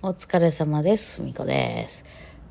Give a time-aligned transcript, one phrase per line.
[0.00, 1.20] お疲れ様です。
[1.22, 2.04] みこです。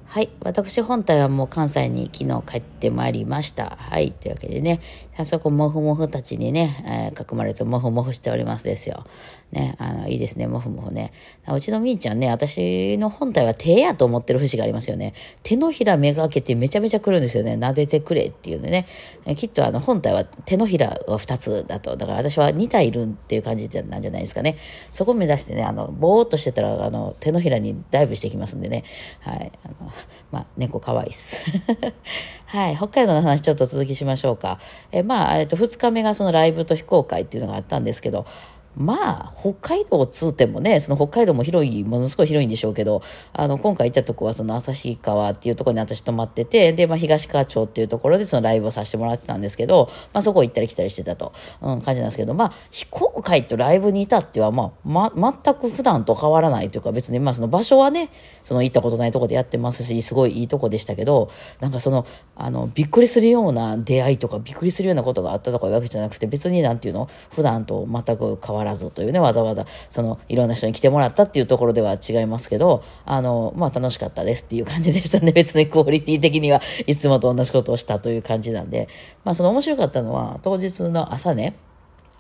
[0.09, 0.29] はい。
[0.41, 3.75] 私本体はもう関西に昨日帰ってまいりました。
[3.77, 4.13] はい。
[4.13, 4.79] というわけでね、
[5.17, 9.05] 早速モフモフたちにね、えー囲まれてモフモフしておりますですよ。
[9.51, 11.11] ね、あの、いいですね、モフモフね。
[11.47, 15.13] うちのみーちゃんね、私の本体は手やと思ってる節がありますよね。
[15.43, 17.55] 手のひらめがけてめちゃめちゃ来るんですよね。
[17.55, 18.87] 撫でてくれっていうんでね。
[19.25, 21.97] えきっとあの本体は手のひらが2つだと。
[21.97, 24.57] だから私は2体いるっていう感じなんじゃないですかね。
[24.91, 28.83] そこを目指してね、あの、ぼーっとしてたら、あの、手のひらにダイブしてきますんでね。
[29.19, 29.51] はい。
[29.63, 29.91] あの、
[30.31, 31.43] まあ、猫可愛いっす。
[32.45, 32.75] はい。
[32.75, 34.59] 北海道の話ちょっと続きしましょうか。
[34.91, 38.25] え、まあ、えっと、2日目がそのライブと非公開っていうのがあったんですけど、
[38.77, 43.01] まあ、北海道つうてもね、その北海道も広い、ものすごい広いんでしょうけど、
[43.33, 58.11] あの、今回行ったとこはその旭川っていうとこに私泊まってて、で、まあ、東川町っていうところでそのライブをさせてもらってたんですけど、まあ、そこ行ったり来たりしてたと、うん、感じなんですけど、まあ、非公開とライブにいたっては、まあ、ま、全く普段と変わらないというか、別に、まあ、その場所はね、
[58.43, 61.31] その行ったことないとこでやってますし、すごいいいとこでしたけど、
[61.61, 75.31] なんかその、あの、びっくりするような出会いとか、びっくりするようなことがあったとかいうわけじゃなくて、別になんていうの、普段と全く変わらないずというね、わざわざ、その、いろんな人に来てもらったっていうところでは違いますけど、あの、まあ、楽しかったですっていう感じでしたね。
[75.37, 76.61] 別にクオリティ的には。
[76.85, 78.87] いつもと同じことをしたという感じなんで、
[79.23, 81.55] まあ、その面白かったのは、当日の朝ね、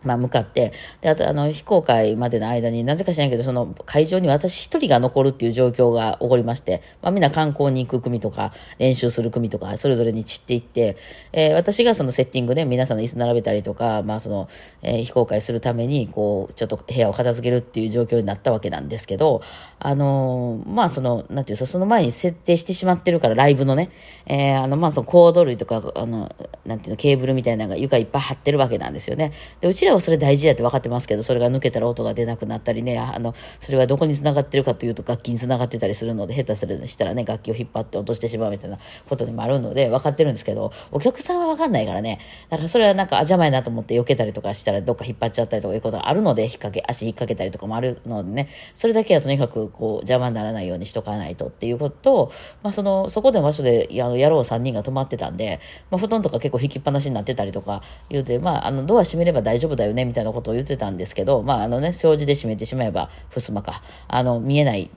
[0.03, 10.97] まあ、向かって、で、あと、あの、非公開までの間に、なぜか知らないけど、その会場に私一人が残るっていう状況が起こりまして、まあ、みんな観光に行く組とか、練習する組とか、それぞれに散っていって、
[11.33, 14.47] えー私がそのセッティングで皆さんの椅子並べたりとか、まあ、その、
[14.83, 19.41] えー非公開するために、こう、ちょっと部屋を片付けるっていう状況になったわけなんですけど、
[19.79, 23.89] あのーまあ、その、なんていう、その前に設定してしまってるから、ライブのね、
[24.27, 26.33] えーあの、まあ、そのコード類とか、あの、
[26.65, 29.31] なんていうの、ケーブルみたいなのが床いっぱい張ってるわけなんですよね。
[29.61, 38.77] で、うちらはそれ大事やって分かってますけど、それが抜けたら音が出なくなったりね、あの、それはどこに繋がってるかというと楽器に繋がってたりするので、下手するしたらね、楽器を引っ張って落としてしまうみたいな
[39.09, 52.31] ことにもあるので、分かってるんですけど、お客さんは分かんないからね、だからそれはなんかあ邪魔やなと思って避けたりとかしたらどっか引っ張っちゃったりとかいうことがあるので、引っ掛け、足引っ掛けたりとかもあるのでね、それだけはとにかくこう邪魔にならないようにしとかないとっていうことと、
[52.63, 55.59] まあその、そこで場所であの野郎3人が泊まってたんで、
[55.91, 64.89] まあ布団とか結構引きっぱなしになってたりとか言うて、まああのドア閉めれば大丈夫だよねみたいなことを言ってたんですけど、まああのね、障子で閉めてしまえば、ふすまか、あの、見えない、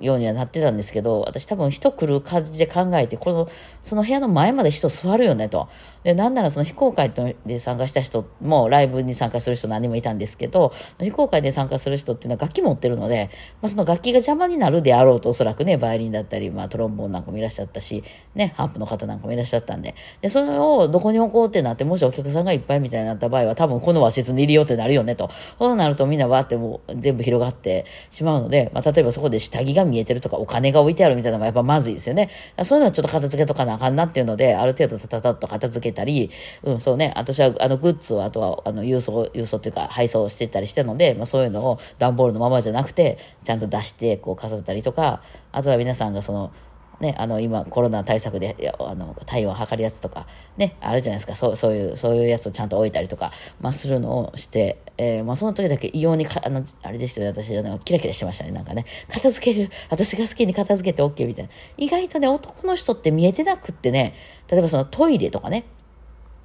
[0.00, 3.48] ようにはなってたんですけど、私多分人来る感じで考えて、この、
[3.84, 5.68] その部屋の前まで人座るよねと。
[6.02, 7.12] で、なんならその非公開
[7.46, 13.30] で参加した人も、ライブに参加する人何人もいたんですけど、非公開で参加する人っていうのは楽器持ってるので、
[13.62, 18.02] まあその楽器が邪魔になるであろうと、おそらくね、バイオリンだったり、まあトロンボーンなんかもいらっしゃったし、
[18.34, 25.30] ね、ハープの方なんかもいらっしゃったんで、で、それをどこに置こうってなって、もしお客さんがいっぱいみたいになった場合は、多分この和室にいるよってなるよねと。
[25.58, 32.30] そうなるとみんなわーってもう全部広がってしまうので、まあ例えばそこで下着が見えてるとかお金が置いてあるみたいなのもやっぱまずいですよね。
[32.62, 36.30] そういうのはちょっと片付けとかなあかんなっていうので、ある程度たたたっと片付けたり、
[36.62, 45.22] うん、そうね、私はあのグッズをあとはあの郵送、郵送っていうか配送してたりしたので、まあそういうのを段ボールのままじゃなくて、ちゃんと出してこう飾ったりとか、
[45.52, 46.52] あとは皆さんがその、
[47.00, 50.26] ね、あの、今、コロナ対策で、あの、体温を測るやつとか、
[50.56, 51.36] ね、あるじゃないですか。
[51.36, 58.84] そう、そういう、そういうやつをちゃんと置いたりとか、まあ、するのをして、えーまあ、その時だけ異様にか、あの、あれですよね、私、あの、キラキラしてましたね、なんかね。
[59.08, 61.50] 片付ける、私が好きに片付けて OK みたいな。
[61.76, 64.14] 意外とね、男の人って見えてなくってね、
[64.50, 65.64] 例えばそのトイレとかね、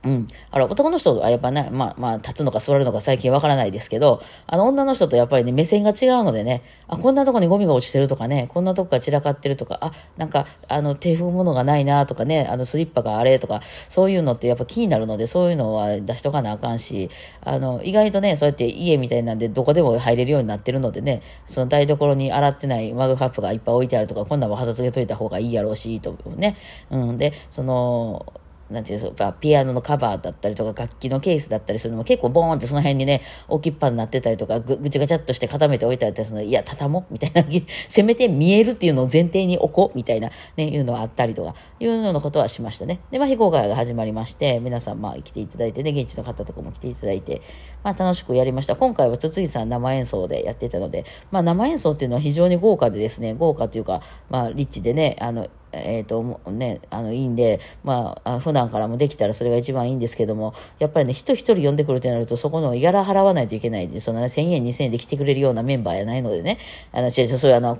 [0.06, 0.28] うん。
[0.52, 17.10] あれ、男の人はやっぱね、まあ、まあ、立つのか座るのか最近わからないですけど、あの、女の人とやっぱりね、目線が違うのでね、あ、こんなとこにゴミが落ちてるとかね、こんなとこが散らかってるとか、あ、なんか、あの、手踏むものがないなとかね、あの、スリッパがあれとか、そういうのってやっぱ気になるので、そういうのは出しとかなあかんし、
[17.42, 26.58] あの、意外とね、そうやって家みたいなんでどこでも入れるようになってるのでね、その台所に洗ってないマグカップがいっぱい置いてあるとか、こんなんも片付けといた方がいいやろうし、とね。
[26.92, 27.18] うん。
[27.18, 28.26] で、その、
[28.74, 37.44] なんていうんですか、ピアノのカバーだったりとか、楽器のケースだったりするのも結構ボーンってその辺にね、置きっぱになってたりとか、ぐぐちゃぐちゃっとして固めておいたりするので、いや、畳もうみたいな、
[37.88, 43.00] せめて見えるっていうのを前提に置こうみたいな、ね、いうのはあったりとか、いうようなことはしましたね。
[43.12, 47.42] で、まあ、非公開が始まりまして、皆さん、まあ、来ていただいてね、現地の方とかも来ていただいて、
[47.84, 48.76] まあ、楽しくやりました。
[48.76, 66.60] 今回は筒井さん生演奏でやってたので、まあ、生演奏っていうのは非常に豪華でですね、豪華というか、まあ、リッチでね、あの、えっ、と、ね、あの、いいんで、まあ、普段からもできたらそれが一番いいんですけども、やっぱりね、人一人呼んでくるってなると、そこのギャラ払わないといけないんで、その、ね、1000円、2000円で来てくれるようなメンバーやないのでね、
[66.92, 67.78] あの、違う、そういうあの、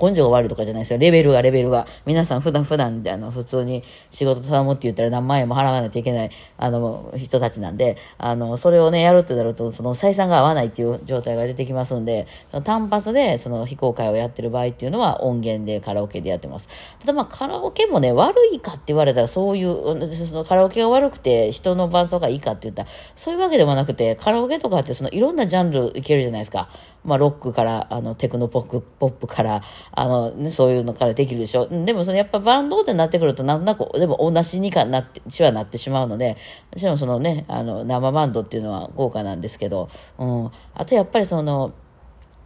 [0.00, 0.98] 根性が悪いとかじゃないですよ。
[0.98, 1.86] レベルが、レベルが。
[2.04, 12.26] 皆さん普段、普段で、あの、普通に仕事頼むって言ったら何万円も払わないといけない、あの、人たちなんで、あの、それをね、やるってなると、その採算が合わないっていう状態が出てきますんで、
[12.64, 16.68] 単発で、その非公開をやってる場合っていうのは音源でカラオケでやってます。
[17.00, 26.70] ただまあ、カラオケもね、悪いかって言われたら、そういう、そのカラオケが悪くて人の伴奏がいいかって言ったら、そういうわけでもなくて、カラオケとかってそのいろんなジャンルいけるじゃないですか。
[27.04, 29.60] まあ、ロックから、あの、テクノポップ、ポップから、
[29.92, 31.66] あの、ね、そういうのからできるでしょ。
[31.66, 36.38] でもそのやっぱバンドでなってくると、なんとなく、でも同じにかなって、ちはなってしまうので、
[36.72, 40.50] もちろんそのね、あの、生バンドっていうのは豪華なんですけど、うん。
[40.74, 41.74] あとやっぱりその、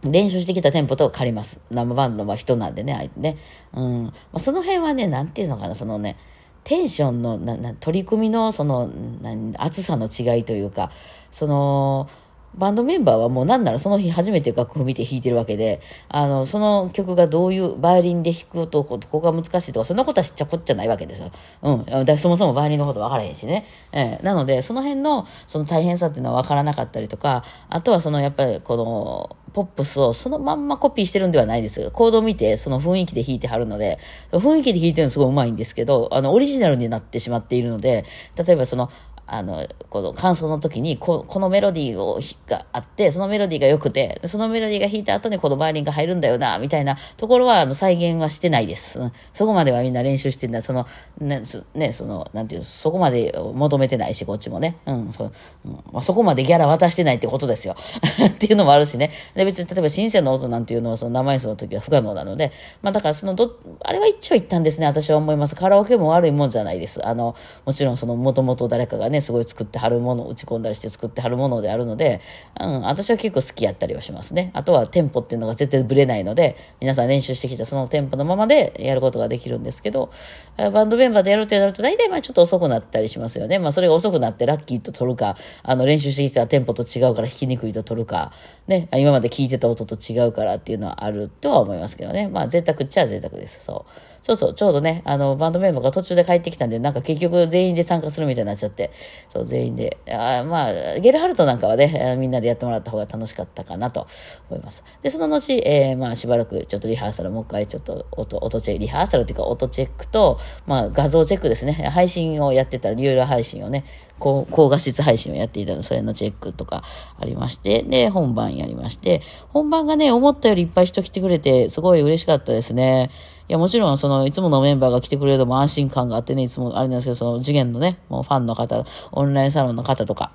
[0.03, 1.59] 練習してきたテンポと借ります。
[1.69, 3.37] 生バンドは人なんでね、相手ね。
[3.73, 4.05] うん。
[4.05, 6.17] まあ、その辺はね、なんていうのかな、そのね、
[6.63, 10.91] テンションの、な、な、取り組みの、その、な、厚さの違いというか、
[11.31, 12.09] その、
[12.55, 21.31] バンドメンバーはもうなんならその日初めて楽譜見て弾いてるわけで、あの、その曲がどういうバイオリンで弾くとこ、ここが難しいとか、そんなことは知っちゃこっちゃないわけですよ。
[21.61, 22.05] うん。
[22.05, 23.65] だそもそもバイオリンのこと分からへんしね。
[23.91, 31.91] えー、なので、その辺の、その大変さっていうのは分からなかったりとか、あとはその、やっぱりこの、ポップスをそのまんまコピーしてるんではないです。
[31.91, 33.99] コードを見て、その雰囲気で弾いてはるので、
[34.31, 38.05] 雰囲気で弾いてるのすごい上手いんですけど、あの、オリジナルになってしまっているので、
[38.37, 38.89] 例えばその、
[39.27, 48.99] あの、この感想の時にこ、このメロディーをがあって、そのメロディーが良くて、そのメロディーが弾いた後にこのバイオリンが入るんだよな、みたいなところは、あの、再現はしてないです。
[48.99, 50.61] うん、そこまではみんな練習してんだ。
[50.61, 50.85] その、
[51.19, 54.77] ね、そね、その、なんていう、そこまで求めてないし、こっちもね。
[54.85, 55.31] うん、そ,、
[55.65, 57.75] うんまあ、そこまでギャラ渡してないってことですよ。
[58.27, 59.11] っていうのもあるしね。
[59.35, 62.51] で、別に、例えば、シンセの音なんていうのは、その生演奏の時は不可能なので、
[62.81, 65.55] まあ、だからそのど、あれは一長一短ですね、私は思います。
[65.55, 67.05] カラオケも悪いもんじゃないです。
[67.07, 67.35] あの、
[67.65, 72.21] もちろんその、もともと誰かがね、すごい作ってはるもの打ち込んだりして作ってはるものであるので、
[72.59, 74.51] うん、私は結構好きやったりはしますね。
[74.53, 80.11] あとはテンポっていうのが絶対ブレないので、皆さん練習してきたそのテンポのままでやることができるんですけど、
[80.57, 83.59] バンドメンバーでやるってなると大体まあちょっと遅くなったりしますよね。
[83.59, 88.31] まあそれが遅くなってラッキーと取るか、あの練習してきたテンポと違うから弾きにくいと取るか、
[88.67, 92.27] ね、今まで聞いてた音と違うからっていうのはあるとは思いますけどね。
[92.27, 93.63] まあ贅沢っちゃ贅沢です。
[93.63, 94.10] そう。
[94.21, 98.91] そうそう、ちょうどね、あの、バンドメンバーが途中で帰ってきたんで、なんか結局全員で参加するみたいになっちゃって、
[99.29, 99.97] そう、全員で。
[100.07, 104.05] あまあ、ゲルハルトなんかはね、 みんなでやってもらった方が楽しかったかなと
[104.49, 104.83] 思います。
[105.01, 111.73] で、その後、えー、まあ、しばらくちょっとリハーサル、もう一回ちょっと音、音チェック、リハーサルっていうか音チェックと、まあ、画像チェックですね。
[111.73, 113.85] 配信をやってた、有料配信をね、
[114.21, 116.83] 高高画質配信をやっていたの、それのチェックとか
[117.19, 123.09] ありまして、で、本番やりまして、本番がね、思ったよりいっぱい人来てくれて、すごい嬉しかったですね。
[123.49, 130.31] いや、もちろん、その、いつものメンバーが来てくれるのも安心感があってね、いつもあれなんですけど、その、次元のね、もうファンの方、オンラインサロンの方とか、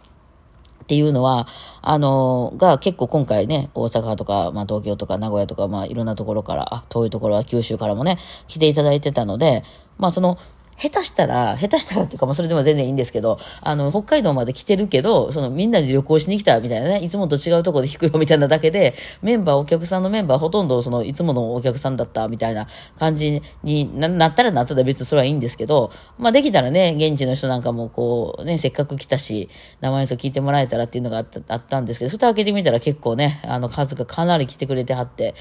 [0.82, 1.48] っていうのは、
[1.82, 9.64] あの、が結構今回ね、大阪とか、まあ東京とか名古屋とか、まあいろんなところから、あ、遠いところは九州からもね、来ていただいてたので、
[9.98, 10.38] まあその、
[10.78, 22.66] 下手したら、下手したらっていうか、まあ、それでも全然いいんですけど、あの、北海道まで来てるけど、その、みんなで旅行しに来たみたいなね、いつもと違うとこで弾くよみたいなだけで、メンバー、お客さんのメンバーほとんど、その、いつものお客さんだったみたいな
[22.98, 29.48] 感じになったらなったら別にそれはいいんですけど、まあ、できたらね、現地の人なんかもこう、ね、せっかく来たし、
[29.80, 35.34] 生演奏聞いてもらえたらっていうのがあったあったんですけど、蓋開けてみたら結構ね、あの、数がかなり来てくれてはって、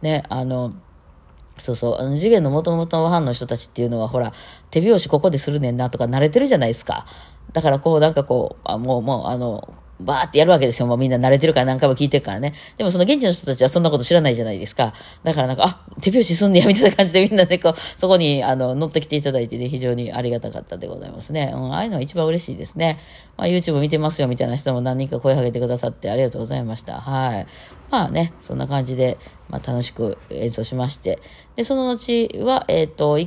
[0.00, 0.72] ね、あの、
[1.58, 1.96] そうそう。
[1.98, 4.32] あの、次元の元々のファンの人たちっていうのは、ほら、
[4.70, 7.06] 手拍子ここでするねんなとか慣れてるじゃないですか。
[7.52, 9.68] だからこう、なんかこう、あもう、もう、あの、
[10.00, 10.86] バーってやるわけですよ。
[10.86, 12.54] もうみんな慣れてるから何回も聞いてるからね。
[12.76, 14.92] でもその現地の人たちはそんなこと知らないじゃないですか。
[15.24, 21.52] だからなんか、あ、手拍子すんねや、みたいな感じでみんなでこう、そこにあの乗ってきていただいてね、非常にありがたかったでございますね。
[21.54, 22.98] うん、ああいうのは一番嬉しいですね。
[23.36, 27.00] まあ YouTube 見てますよみたいな人も何人か声かけてくださってありがとうございました。
[27.00, 27.46] はい。
[27.90, 29.18] まあね、そんな感じで、
[29.48, 31.18] まあ楽しく演奏しまして。
[31.56, 33.18] で、その後は、えっ、ー、と、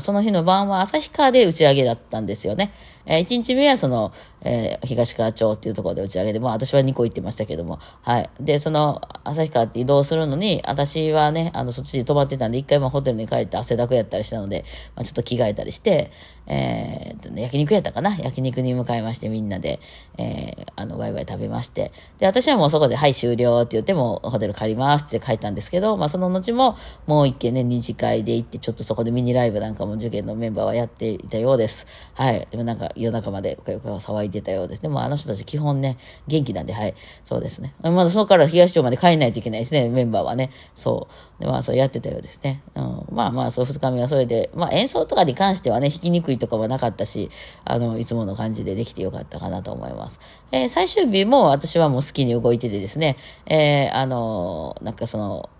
[0.00, 2.72] その日の晩は旭川で打ち上げだったんですよね。
[3.06, 8.30] えー、1日目はその、えー、東川町っていうところで打ち上げで、まあ私は2個行ってましたけども、はい。
[8.40, 14.64] で、その、旭川って移動するのに、私はね、あの、そっちに泊まってたんで、一回もホテルに帰って汗だくやったりしたので、
[14.94, 16.10] まあちょっと着替えたりして、
[16.46, 18.16] えー、ね、焼肉やったかな？
[18.16, 19.80] 焼肉に向かいまして、みんなで、
[20.16, 26.76] えー、あの、ワイワイ食べまして、で、私はもうそこで、はい、終了って言っても、ホテル借りますって書いたんですけど、まあその後も、
[27.06, 31.86] もう一軒ね、二次会で行って、ちょっとそこでミニライブなんかも受験のメンバーはやっていたようです。
[32.14, 32.46] はい。
[32.50, 34.82] でもなんか、夜中まで騒いでたようです。
[34.82, 36.94] でもあの人たち基本ね、元気なんで、はい。
[37.24, 37.74] そうですね。
[37.82, 40.50] まだそこから東町まで帰んないといけないですね、メンバーはね。
[40.74, 41.08] そ
[41.38, 41.42] う。
[41.42, 42.62] で、まあそうやってたようですね。
[42.74, 47.30] うん、まあまあ、そう二日目はそれで、まあ演奏とかに関してはね、弾きにくいとかはなかったし、
[47.64, 50.20] あの、いつもの感じでできてよかったかなと思います。
[50.52, 53.16] えー、最終日も私はもう好きに動いててですね、
[53.46, 55.50] えー、あの、なんかその、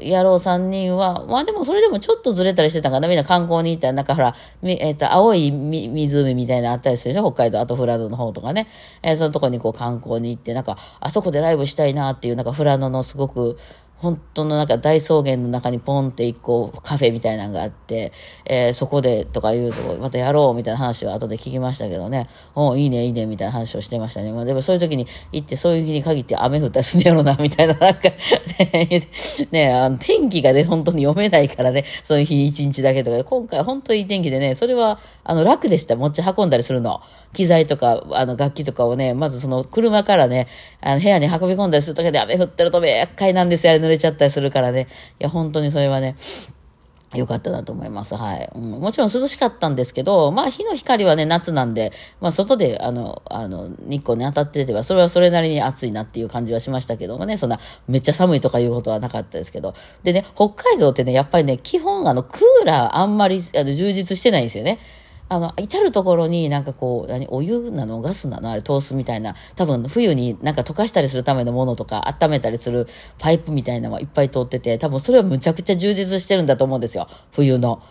[0.00, 3.08] 野郎三人は、まあでもそれでもちょっとずれたりしてたかな。
[3.08, 7.32] みんな観光に行ったら、なんかほら、えっ、ー、と、青い湖みたいなのあったりするでしょ？
[7.32, 8.68] 北海道、あとフラノの方とかね。
[9.02, 13.58] えー、そのとこにこう観光に行って、なんか、あそこでライブしたいなっていう、なんかフラノのすごく、
[14.02, 18.12] 本当のなんか大草原の中にポンって一個カフェみたいなのがあって、
[18.44, 24.32] えー、そこでとか言うと、またやろうみたいな話は後で聞きましたけどね、おいいねいいねみたいな話をしてましたね。
[24.32, 28.10] まあでもそういう時に行ってそういう日に限って雨降ったりすんやろな、みたいな、 なんか
[28.72, 29.02] ね、
[29.52, 35.94] ね、あの天気がね、本当に読めないからね、そういう日一日だけとか、今回本当いい天気でね、それはあの楽でした。
[35.94, 37.00] 持ち運んだりするの。
[37.34, 40.48] 機材とか、あの楽器とかをね、まずその車からね、
[40.80, 44.88] あの部屋に運び込んだりするだけで雨降ってると厄介なんですよ、あれれちゃったりするからね。
[45.20, 46.16] いや、本当にそれはね、
[47.14, 48.14] よかったなと思います。
[48.16, 48.70] はい、うん。
[48.72, 59.74] もちろん涼しかったんですけど、まあ日の光はね、夏なんで、まあ外で、あの、あの、日光に当たってては、それはそれなりに暑いなっていう感じはしましたけどもね、そんな、めっちゃ寒いとかいうことはなかったですけど。
[60.02, 64.78] でね、北海道ってね、やっぱりね、基本あの、クーラーあんまりあの充実してないんですよね。
[65.32, 68.02] あの、至るところになんかこう、何、お湯なの？
[68.02, 68.50] ガスなの？
[68.50, 69.34] あれ、通すみたいな。
[69.56, 72.86] 多分、冬になんか溶かしたりするためのものとか、温めたりする
[73.18, 77.08] パイプみたいなのはいっぱい通ってて、多分それはむちゃくちゃ充実してるんだと思うんですよ。
[77.30, 77.82] 冬の。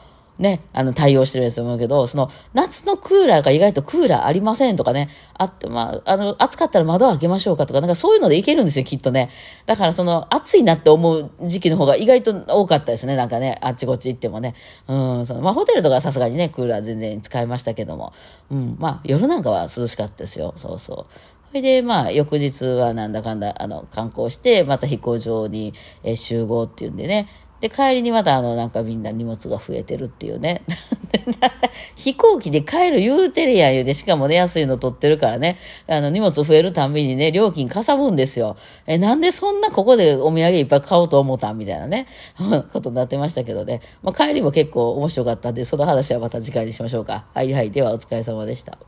[0.41, 5.07] ね、あの、対応してるやつ思うけど、その、夏のクーラーが意外とクーラーありませんとかね、
[5.38, 9.29] あって、まあ、あの、暑かったら窓開けましょうかとか、なんかそういうのでいけるんですよ、きっとね。
[9.67, 14.55] だからその、暑いなって思う時期の方が意外と多かったですね、なんかね、あっちこっち行ってもね。
[14.88, 18.12] うん、その、まあ、ホテルとかさすがにね、クーラー全然使いましたけども、
[18.50, 21.13] うん、まあ、夜なんかは涼しかったですよ、そうそう。
[21.51, 27.27] それで、まあ、翌日はなんだかんだ、あの、観光して、また飛行場に、え集合っていうんでね、
[27.61, 30.63] で、帰りにまたあの、なんかみんな荷物が増えてるっていうね。
[31.95, 38.57] 飛行機で帰る言うてるやん言うて、しかもね、安いの取ってるからね、あの、荷物増えるたんびにね、料金かさむんですよ。
[38.87, 42.07] え、なんでそんなここでお土産いっぱい買おうと思ったんみたいなね、
[42.73, 43.81] ことになってましたけどね。
[44.01, 47.25] まあ、帰りも結構面白かったんで、その話はまた次回にしましょうか。
[47.33, 47.69] はいはい。
[47.69, 48.79] では、お疲れ様でした。